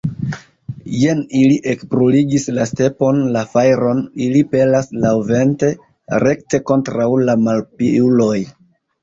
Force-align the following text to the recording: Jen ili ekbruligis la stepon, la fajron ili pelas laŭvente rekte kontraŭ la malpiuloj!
Jen 0.99 1.19
ili 1.41 1.57
ekbruligis 1.73 2.47
la 2.55 2.65
stepon, 2.69 3.19
la 3.35 3.43
fajron 3.51 4.01
ili 4.29 4.41
pelas 4.55 4.89
laŭvente 5.05 5.71
rekte 6.25 6.63
kontraŭ 6.73 7.09
la 7.29 7.39
malpiuloj! 7.45 8.41